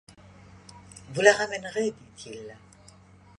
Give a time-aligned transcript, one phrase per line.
[1.13, 2.57] Vous la ramènerez, dit-il.